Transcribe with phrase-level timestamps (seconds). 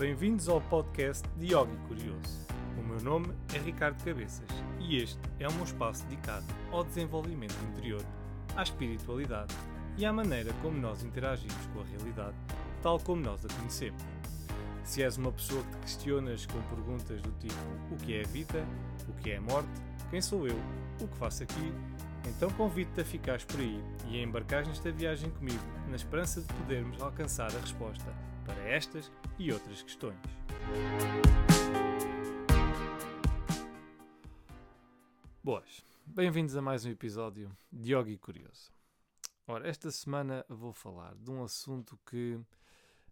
[0.00, 2.46] Bem-vindos ao podcast de Yogi Curioso.
[2.78, 8.00] O meu nome é Ricardo Cabeças e este é meu espaço dedicado ao desenvolvimento interior,
[8.56, 9.54] à espiritualidade
[9.98, 12.34] e à maneira como nós interagimos com a realidade,
[12.82, 14.02] tal como nós a conhecemos.
[14.84, 17.54] Se és uma pessoa que te questionas com perguntas do tipo:
[17.92, 18.64] o que é a vida?
[19.06, 19.68] O que é a morte?
[20.08, 20.56] Quem sou eu?
[20.98, 21.74] O que faço aqui?
[22.26, 26.46] Então convido-te a ficares por aí e a embarcares nesta viagem comigo, na esperança de
[26.54, 30.18] podermos alcançar a resposta para estas e outras questões.
[35.42, 38.72] Boas, bem-vindos a mais um episódio de Yogi Curioso.
[39.46, 42.40] Ora, esta semana vou falar de um assunto que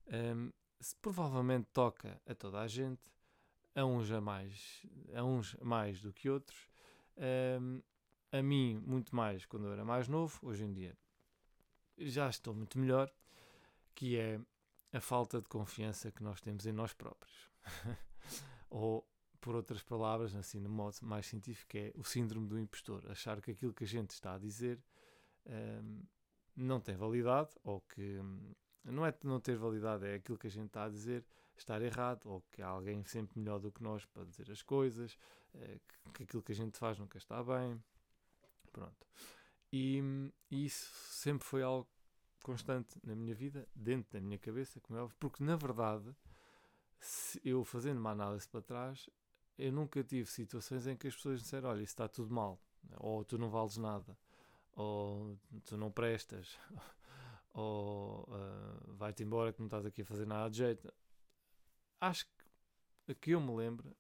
[0.09, 0.51] hum,
[1.01, 3.03] provavelmente toca a toda a gente,
[3.77, 6.69] a uns a mais, a uns mais do que outros.
[7.61, 7.81] Hum,
[8.33, 10.97] a mim, muito mais quando eu era mais novo, hoje em dia
[11.97, 13.09] já estou muito melhor,
[13.95, 14.41] que é
[14.93, 17.51] a falta de confiança que nós temos em nós próprios.
[18.71, 19.07] Ou,
[19.41, 23.05] por outras palavras, assim no modo mais científico, é o síndrome do impostor.
[23.11, 24.83] Achar que aquilo que a gente está a dizer
[25.47, 26.03] um,
[26.57, 30.51] não tem validade, ou que um, não é não ter validade, é aquilo que a
[30.51, 31.25] gente está a dizer
[31.57, 35.17] estar errado, ou que há alguém sempre melhor do que nós para dizer as coisas,
[35.55, 37.83] é, que, que aquilo que a gente faz nunca está bem.
[38.73, 39.07] Pronto.
[39.73, 40.03] E,
[40.51, 41.89] e, isso sempre foi algo
[42.49, 46.17] constante na minha vida, dentro da minha cabeça, como é óbvio, porque na verdade,
[47.45, 49.11] eu fazendo uma análise para trás,
[49.59, 52.59] eu nunca tive situações em que as pessoas disseram: Olha, isso está tudo mal,
[52.97, 54.17] ou tu não vales nada,
[54.73, 56.59] ou tu não prestas,
[57.53, 60.91] ou uh, vai-te embora que não estás aqui a fazer nada de jeito.
[62.01, 62.25] Acho
[63.07, 63.95] que, que eu me lembro,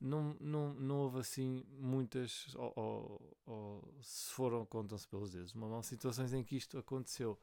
[0.00, 5.68] não, não, não houve assim muitas, ou, ou, ou se foram, contam-se pelos dedos, uma
[5.68, 7.38] mão, situações em que isto aconteceu.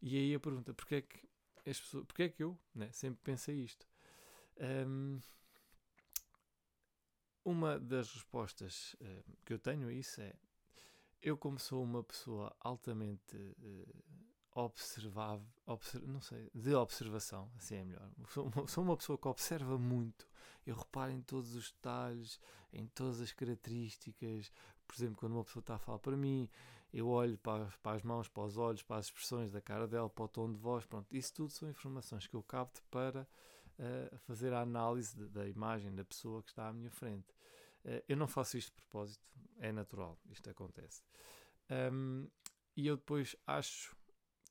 [0.00, 1.28] E aí a pergunta, porquê é que,
[1.68, 3.86] as pessoas, porquê é que eu né, sempre pensei isto?
[4.86, 5.20] Um,
[7.44, 10.34] uma das respostas uh, que eu tenho a isso é,
[11.20, 14.21] eu como sou uma pessoa altamente uh,
[14.54, 18.10] observável, observ, não sei, de observação, assim é melhor.
[18.28, 20.28] Sou uma, sou uma, pessoa que observa muito,
[20.66, 22.38] eu reparo em todos os detalhes,
[22.72, 24.52] em todas as características.
[24.86, 26.48] Por exemplo, quando uma pessoa está a falar para mim,
[26.92, 30.10] eu olho para, para as mãos, para os olhos, para as expressões da cara dela,
[30.10, 31.06] para o tom de voz, pronto.
[31.10, 33.26] Isso tudo são informações que eu capto para
[33.78, 37.32] uh, fazer a análise de, da imagem da pessoa que está à minha frente.
[37.84, 39.24] Uh, eu não faço isto de propósito,
[39.58, 41.02] é natural, isto acontece.
[41.70, 42.28] Um,
[42.76, 43.96] e eu depois acho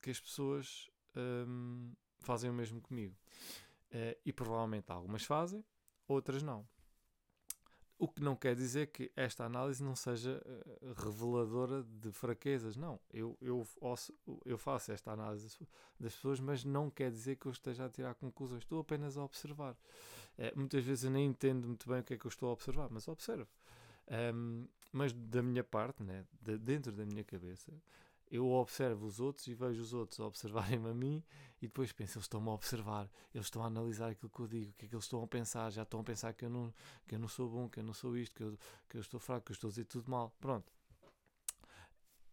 [0.02, 3.16] que as pessoas um, fazem o mesmo comigo.
[3.92, 5.64] Uh, e provavelmente algumas fazem,
[6.08, 6.66] outras não.
[7.98, 12.76] O que não quer dizer que esta análise não seja uh, reveladora de fraquezas.
[12.76, 13.68] Não, eu, eu,
[14.46, 15.56] eu faço esta análise
[16.00, 18.64] das pessoas, mas não quer dizer que eu esteja a tirar conclusões.
[18.64, 19.74] Estou apenas a observar.
[20.38, 22.54] Uh, muitas vezes eu nem entendo muito bem o que é que eu estou a
[22.54, 23.48] observar, mas observo.
[24.34, 27.72] Um, mas da minha parte, né, de, dentro da minha cabeça,
[28.32, 31.22] eu observo os outros e vejo os outros observarem-me a mim
[31.62, 34.72] e depois penso, eles estão-me a observar, eles estão a analisar aquilo que eu digo,
[34.72, 36.74] o que é que eles estão a pensar, já estão a pensar que eu não,
[37.06, 39.20] que eu não sou bom, que eu não sou isto, que eu, que eu estou
[39.20, 40.34] fraco, que eu estou a dizer tudo mal.
[40.40, 40.72] Pronto.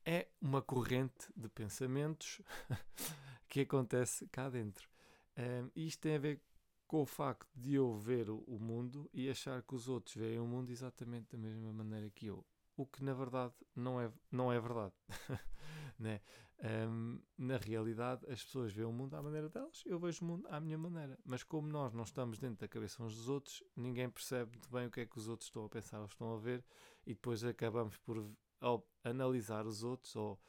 [0.05, 2.41] É uma corrente de pensamentos
[3.49, 4.89] que acontece cá dentro.
[5.37, 6.41] Um, isto tem a ver
[6.87, 10.39] com o facto de eu ver o, o mundo e achar que os outros veem
[10.39, 12.47] o mundo exatamente da mesma maneira que eu
[12.79, 14.95] o que na verdade não é, não é verdade.
[15.99, 16.21] né?
[16.61, 20.49] Um, na realidade, as pessoas veem o mundo à maneira delas, eu vejo o mundo
[20.51, 21.19] à minha maneira.
[21.25, 24.87] Mas como nós não estamos dentro da cabeça uns dos outros, ninguém percebe muito bem
[24.87, 26.65] o que é que os outros estão a pensar ou estão a ver,
[27.07, 28.25] e depois acabamos por
[28.61, 30.41] ao analisar os outros ou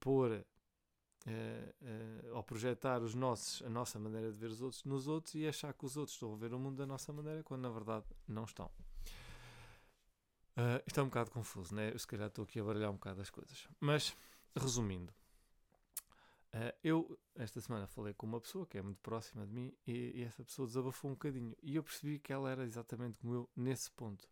[0.00, 0.44] pôr.
[1.24, 5.46] Uh, uh, projetar os nossos, a nossa maneira de ver os outros nos outros e
[5.46, 8.04] achar que os outros estão a ver o mundo da nossa maneira, quando na verdade
[8.26, 8.68] não estão.
[10.56, 11.92] Uh, isto é um bocado confuso, né?
[11.92, 13.66] Eu se calhar estou aqui a baralhar um bocado as coisas.
[13.80, 14.14] Mas,
[14.56, 15.12] resumindo,
[16.54, 20.12] uh, eu esta semana falei com uma pessoa que é muito próxima de mim e,
[20.16, 21.56] e, essa pessoa desabafou um bocadinho.
[21.62, 24.28] E eu percebi que ela era exatamente como eu nesse ponto.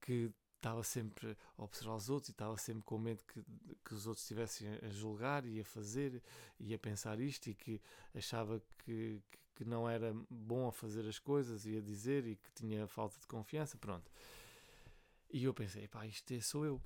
[0.00, 3.42] Que estava sempre a observar os outros e estava sempre com medo que,
[3.84, 6.22] que os outros estivessem a julgar e a fazer
[6.58, 7.80] e a pensar isto e que
[8.14, 12.36] achava que, que, que não era bom a fazer as coisas e a dizer e
[12.36, 13.76] que tinha falta de confiança.
[13.76, 14.10] Pronto.
[15.30, 16.80] E eu pensei, pá, isto é, sou eu.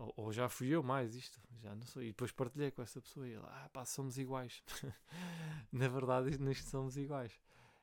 [0.00, 2.02] Ou, ou, já fui eu mais isto, já não sou.
[2.02, 4.62] E depois partilhei com essa pessoa e ele, ah, pá, somos iguais.
[5.70, 7.38] Na verdade, nisto somos iguais.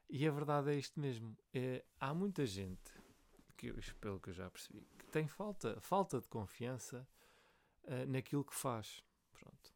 [0.09, 1.37] E a verdade é isto mesmo.
[1.53, 2.91] É, há muita gente,
[3.55, 7.07] que eu, pelo que eu já percebi, que tem falta, falta de confiança
[7.83, 9.03] uh, naquilo que faz.
[9.31, 9.75] Pronto.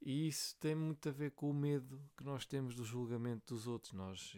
[0.00, 3.66] E isso tem muito a ver com o medo que nós temos do julgamento dos
[3.66, 4.32] outros, nós,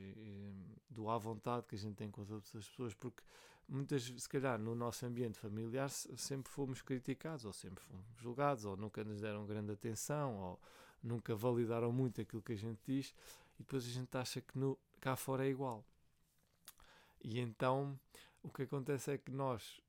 [0.88, 3.22] do à vontade que a gente tem com as outras pessoas, porque
[3.70, 8.76] muitas, se calhar, no nosso ambiente familiar sempre fomos criticados, ou sempre fomos julgados, ou
[8.76, 10.60] nunca nos deram grande atenção, ou
[11.02, 13.14] nunca validaram muito aquilo que a gente diz,
[13.54, 15.84] e depois a gente acha que no, cá fora é igual.
[17.22, 17.98] E então
[18.42, 19.80] o que acontece é que nós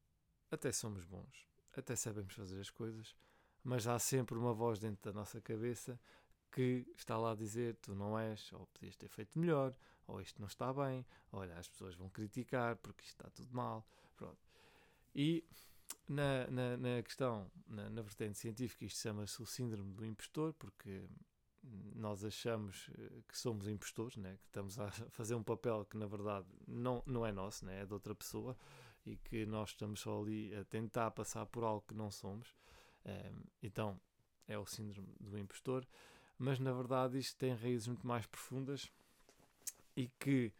[0.51, 3.15] até somos bons, até sabemos fazer as coisas,
[3.63, 5.99] mas há sempre uma voz dentro da nossa cabeça
[6.51, 9.73] que está lá a dizer tu não és, ou podias ter feito melhor,
[10.11, 13.87] ou isto não está bem, olha, as pessoas vão criticar porque isto está tudo mal.
[14.17, 14.37] Pronto.
[15.15, 15.43] E
[16.07, 21.03] na, na, na questão, na, na vertente científica, isto chama-se o síndrome do impostor, porque
[21.95, 24.37] nós achamos eh, que somos impostores, né?
[24.37, 27.81] que estamos a fazer um papel que na verdade não, não é nosso, né?
[27.81, 28.57] é de outra pessoa
[29.05, 32.55] e que nós estamos só ali a tentar passar por algo que não somos.
[33.05, 33.99] Um, então
[34.47, 35.87] é o síndrome do impostor,
[36.37, 38.91] mas na verdade isto tem raízes muito mais profundas
[39.95, 40.53] e que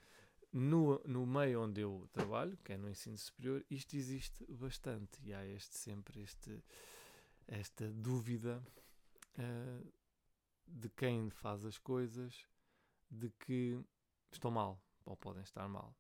[0.52, 5.34] no, no meio onde eu trabalho, que é no ensino superior, isto existe bastante e
[5.34, 6.64] há este sempre este,
[7.48, 8.62] esta dúvida
[9.38, 9.94] uh,
[10.68, 12.46] de quem faz as coisas
[13.10, 13.80] de que
[14.32, 15.96] estão mal ou podem estar mal.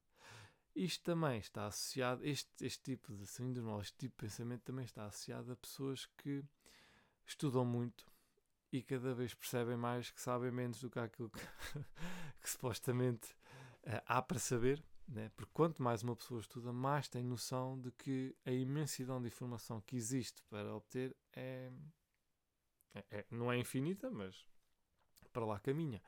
[0.73, 5.05] Isto também está associado, este, este tipo de síndrome, este tipo de pensamento também está
[5.05, 6.43] associado a pessoas que
[7.25, 8.05] estudam muito
[8.71, 11.39] e cada vez percebem mais que sabem menos do que aquilo que,
[12.41, 13.31] que supostamente
[13.83, 15.31] uh, há para saber, né?
[15.35, 19.81] porque quanto mais uma pessoa estuda, mais tem noção de que a imensidão de informação
[19.81, 21.71] que existe para obter é,
[22.93, 24.45] é, é não é infinita, mas
[25.31, 26.01] para lá caminha.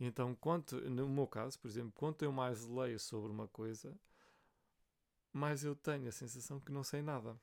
[0.00, 3.98] Então, quanto, no meu caso, por exemplo, quanto eu mais leio sobre uma coisa,
[5.32, 7.40] mais eu tenho a sensação que não sei nada.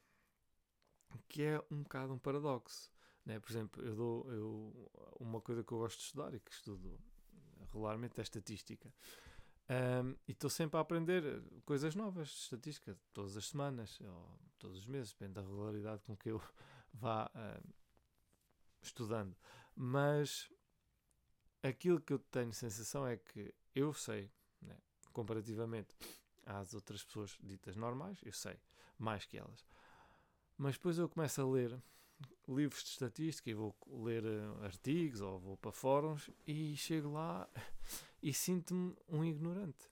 [1.27, 2.92] Que é um bocado um paradoxo.
[3.25, 3.39] Né?
[3.39, 7.00] Por exemplo, eu dou eu, uma coisa que eu gosto de estudar e que estudo
[7.75, 8.92] regularmente é estatística.
[9.69, 14.77] Um, e estou sempre a aprender coisas novas de estatística, todas as semanas ou todos
[14.77, 16.42] os meses, depende da regularidade com que eu
[16.94, 17.30] vá
[18.81, 19.36] estudando.
[19.75, 20.50] Mas
[21.63, 24.31] aquilo que eu tenho sensação é que eu sei,
[24.62, 24.77] né,
[25.12, 25.95] comparativamente
[26.45, 28.60] às outras pessoas ditas normais, eu sei
[28.98, 29.66] mais que elas.
[30.57, 31.81] Mas depois eu começo a ler
[32.47, 37.50] livros de estatística e vou ler uh, artigos ou vou para fóruns e chego lá
[38.21, 39.89] e sinto-me um ignorante.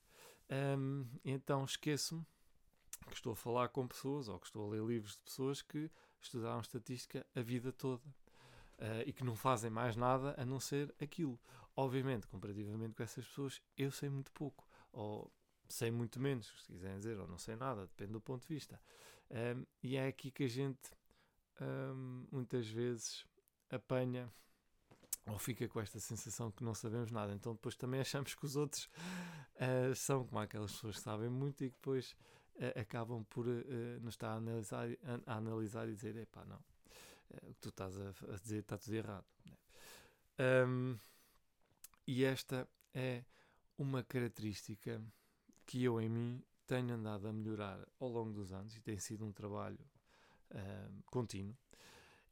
[0.78, 2.24] Um, então esqueço-me
[3.08, 5.90] que estou a falar com pessoas ou que estou a ler livros de pessoas que
[6.20, 8.02] estudaram estatística a vida toda
[8.78, 11.38] uh, e que não fazem mais nada a não ser aquilo.
[11.76, 15.30] Obviamente, comparativamente com essas pessoas, eu sei muito pouco, ou
[15.68, 18.80] sei muito menos, se quiserem dizer, ou não sei nada, depende do ponto de vista.
[19.30, 20.90] Um, e é aqui que a gente
[22.30, 23.26] muitas vezes
[23.70, 24.30] apanha
[25.26, 27.32] ou fica com esta sensação que não sabemos nada.
[27.32, 28.84] Então depois também achamos que os outros
[29.56, 32.12] uh, são como aquelas pessoas que sabem muito e que depois
[32.56, 34.86] uh, acabam por uh, nos estar a analisar,
[35.26, 36.62] a, a analisar e dizer, epá, não,
[37.42, 39.26] o que tu estás a, a dizer está tudo errado.
[40.66, 40.98] Um,
[42.06, 43.24] e esta é
[43.78, 45.02] uma característica
[45.64, 49.24] que eu em mim tenho andado a melhorar ao longo dos anos e tem sido
[49.24, 49.78] um trabalho
[50.54, 51.56] uh, contínuo.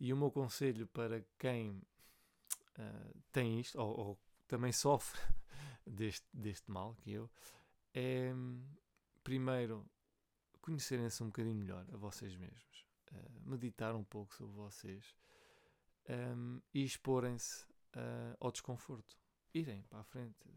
[0.01, 1.71] E o meu conselho para quem
[2.79, 5.21] uh, tem isto, ou, ou, também sofre
[5.87, 7.31] deste, deste mal que eu,
[7.95, 8.33] é
[9.23, 9.87] primeiro
[10.61, 15.15] conhecerem-se um bocadinho melhor a vocês mesmos, uh, meditar um pouco sobre vocês
[16.09, 17.71] um, e exporem-se
[18.41, 19.19] ao desconforto
[19.53, 20.49] irem para a frente,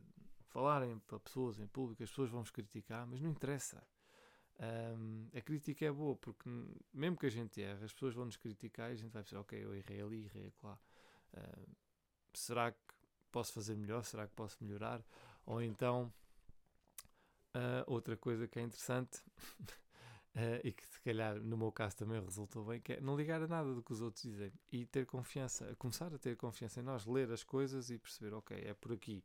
[0.47, 3.85] falarem para pessoas em público, as pessoas vão nos criticar, mas não interessa.
[4.57, 6.49] Um, a crítica é boa porque,
[6.93, 9.39] mesmo que a gente erre, as pessoas vão nos criticar e a gente vai pensar:
[9.39, 10.79] ok, eu errei ali, errei lá.
[11.33, 11.75] Uh,
[12.33, 12.95] será que
[13.31, 14.03] posso fazer melhor?
[14.03, 15.03] Será que posso melhorar?
[15.45, 16.11] Ou então,
[17.55, 19.19] uh, outra coisa que é interessante
[20.35, 23.41] uh, e que, se calhar, no meu caso também resultou bem, que é não ligar
[23.41, 26.83] a nada do que os outros dizem e ter confiança, começar a ter confiança em
[26.83, 29.21] nós, ler as coisas e perceber: ok, é por aqui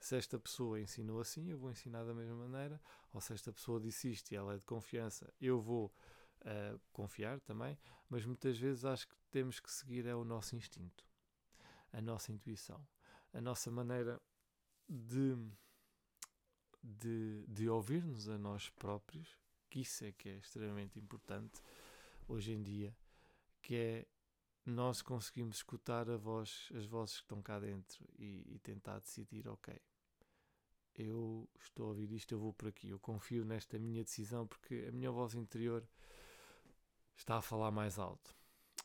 [0.00, 2.80] se esta pessoa ensinou assim, eu vou ensinar da mesma maneira,
[3.12, 5.92] ou se esta pessoa disse isto e ela é de confiança, eu vou
[6.40, 7.78] uh, confiar também,
[8.08, 11.04] mas muitas vezes acho que temos que seguir é o nosso instinto,
[11.92, 12.84] a nossa intuição,
[13.32, 14.20] a nossa maneira
[14.88, 15.36] de,
[16.82, 19.38] de, de ouvir-nos a nós próprios,
[19.68, 21.60] que isso é que é extremamente importante
[22.26, 22.96] hoje em dia,
[23.60, 24.06] que é
[24.64, 29.48] nós conseguimos escutar a voz, as vozes que estão cá dentro e, e tentar decidir,
[29.48, 29.80] ok,
[30.94, 34.86] eu estou a ouvir isto, eu vou por aqui, eu confio nesta minha decisão porque
[34.88, 35.86] a minha voz interior
[37.16, 38.34] está a falar mais alto.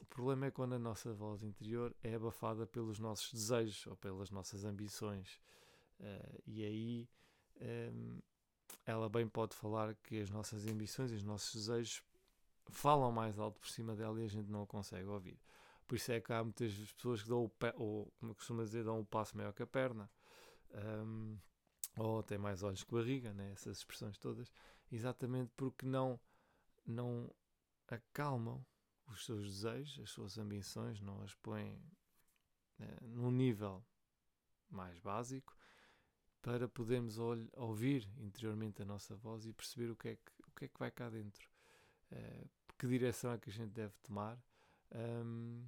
[0.01, 4.29] o problema é quando a nossa voz interior é abafada pelos nossos desejos ou pelas
[4.29, 5.39] nossas ambições.
[5.99, 7.09] Uh, e aí
[7.61, 8.19] um, ehm,
[8.85, 12.03] ela bem pode falar que as nossas ambições e os nossos desejos
[12.69, 15.39] falam mais alto por cima dela e a gente não a consegue ouvir.
[15.87, 18.83] Por isso é que há muitas pessoas que dão o pé, ou como costuma dizer,
[18.83, 20.09] dão um passo maior que a perna,
[20.73, 21.37] um,
[21.97, 23.51] ou até mais olhos que barriga, né?
[23.51, 24.51] essas expressões todas,
[24.91, 26.19] exatamente porque não,
[26.85, 27.33] não
[27.87, 28.65] acalmam
[29.07, 31.81] os seus desejos, as suas ambições, não as põem
[32.77, 33.85] né, num nível
[34.69, 35.55] mais básico
[36.41, 37.17] para podermos
[37.53, 40.79] ouvir interiormente a nossa voz e perceber o que é que, o que, é que
[40.79, 41.49] vai cá dentro.
[42.11, 44.37] Uh, que direção é que a gente deve tomar
[44.93, 45.65] um,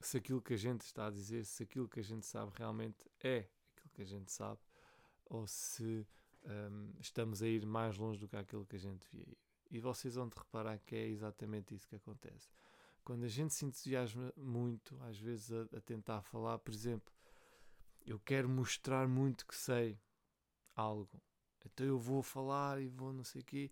[0.00, 3.04] se aquilo que a gente está a dizer, se aquilo que a gente sabe realmente
[3.22, 4.60] é aquilo que a gente sabe,
[5.30, 6.06] ou se
[6.44, 9.38] um, estamos a ir mais longe do que aquilo que a gente devia ir.
[9.70, 12.50] E vocês vão de reparar que é exatamente isso que acontece.
[13.04, 17.14] Quando a gente se entusiasma muito, às vezes a, a tentar falar, por exemplo,
[18.04, 19.98] eu quero mostrar muito que sei
[20.74, 21.22] algo,
[21.64, 23.70] então eu vou falar e vou não sei o quê,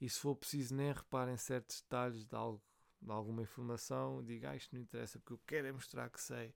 [0.00, 2.62] e se for preciso nem reparem certos detalhes de algo
[3.00, 6.52] de alguma informação, digo, ah, isto não interessa porque eu quero é mostrar que sei.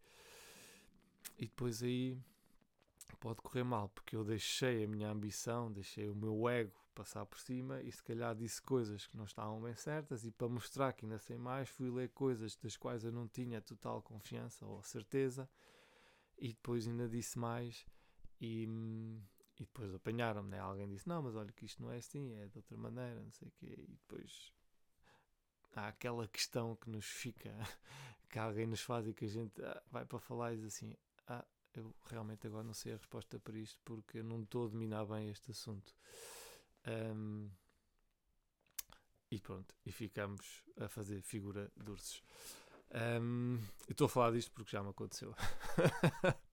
[1.38, 2.18] E depois aí
[3.22, 7.38] pode correr mal, porque eu deixei a minha ambição, deixei o meu ego passar por
[7.38, 11.04] cima e se calhar disse coisas que não estavam bem certas e para mostrar que
[11.04, 15.48] ainda sei mais, fui ler coisas das quais eu não tinha total confiança ou certeza
[16.36, 17.86] e depois ainda disse mais
[18.40, 18.64] e,
[19.60, 20.58] e depois apanharam-me, né?
[20.58, 23.30] alguém disse, não, mas olha que isto não é assim, é de outra maneira, não
[23.30, 24.52] sei o quê, e depois
[25.76, 27.54] há aquela questão que nos fica,
[28.28, 30.92] que alguém nos faz e que a gente ah, vai para falar e diz assim:
[31.80, 35.04] eu realmente agora não sei a resposta para isto porque eu não estou a dominar
[35.04, 35.94] bem este assunto.
[36.86, 37.50] Um,
[39.30, 42.22] e pronto, e ficamos a fazer figura de ursos.
[43.20, 45.34] Um, estou a falar disto porque já me aconteceu.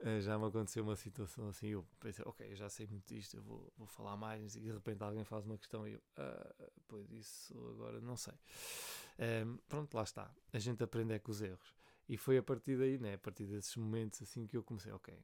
[0.00, 1.68] Eh, já me aconteceu uma situação assim.
[1.68, 4.54] Eu pensei, ok, já sei muito disto, eu vou, vou falar mais.
[4.54, 6.54] E de repente alguém faz uma questão e eu, ah,
[6.86, 8.34] pois isso agora não sei.
[9.46, 10.30] Um, pronto, lá está.
[10.52, 11.74] A gente aprende é com os erros.
[12.08, 15.18] E foi a partir daí, né, a partir desses momentos assim que eu comecei, ok,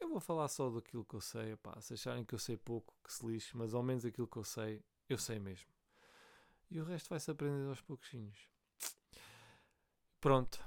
[0.00, 1.56] eu vou falar só daquilo que eu sei.
[1.56, 4.36] Pá, se acharem que eu sei pouco, que se lixe, mas ao menos aquilo que
[4.36, 5.70] eu sei, eu sei mesmo.
[6.70, 8.48] E o resto vai-se aprender aos pouquinhos.
[10.20, 10.64] Pronto,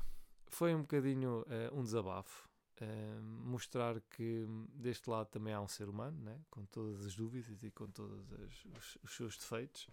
[0.48, 2.48] foi um bocadinho uh, um desabafo.
[2.80, 6.40] Uh, mostrar que deste lado também há um ser humano, né?
[6.50, 9.90] com todas as dúvidas e com todos os, os, seus defeitos,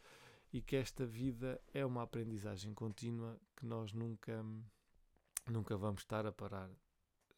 [0.53, 4.45] e que esta vida é uma aprendizagem contínua que nós nunca,
[5.51, 6.71] nunca vamos estar a parar.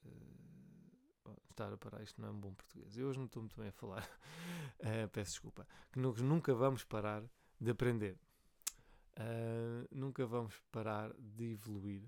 [0.04, 0.44] Uh,
[1.50, 2.96] estar a parar, isto não é um bom português.
[2.98, 4.02] Eu hoje não estou muito bem a falar,
[4.80, 5.66] uh, peço desculpa.
[5.92, 7.22] Que nunca vamos parar
[7.60, 8.18] de aprender,
[9.16, 12.02] uh, nunca vamos parar de evoluir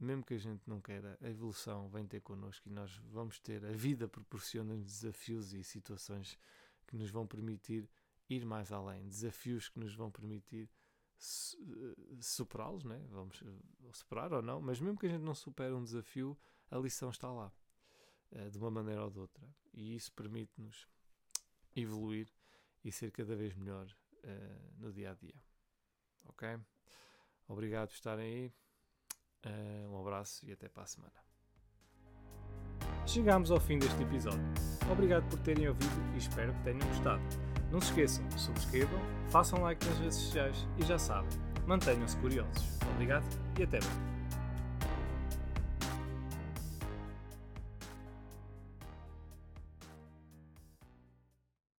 [0.00, 3.64] mesmo que a gente não queira, a evolução vem ter connosco e nós vamos ter,
[3.64, 6.38] a vida proporciona-nos desafios e situações
[6.86, 7.88] que nos vão permitir
[8.28, 10.70] ir mais além, desafios que nos vão permitir
[12.20, 12.98] superá-los, né?
[13.10, 16.38] vamos eh, superar ou não, mas mesmo que a gente não supere um desafio,
[16.70, 17.52] a lição está lá,
[18.30, 20.88] eh, de uma maneira ou de outra, e isso permite-nos
[21.76, 22.32] evoluir
[22.82, 23.86] e ser cada vez melhor
[24.76, 25.42] no dia a dia.
[26.24, 26.60] Ok?
[27.48, 28.52] Obrigado por estarem aí.
[29.44, 31.12] Uh, um abraço e até para a semana.
[33.06, 34.44] Chegamos ao fim deste episódio.
[34.90, 37.49] Obrigado por terem ouvido e espero que tenham gostado.
[37.70, 38.98] Não se esqueçam, subscrevam,
[39.30, 41.30] façam like nas redes sociais e já sabem,
[41.66, 42.64] mantenham-se curiosos.
[42.94, 43.24] Obrigado
[43.58, 44.09] e até breve.